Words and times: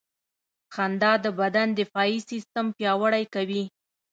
•خندا 0.73 1.11
د 1.23 1.25
بدن 1.39 1.67
دفاعي 1.79 2.17
سیستم 2.29 2.65
پیاوړی 2.77 3.25
کوي. 3.33 3.63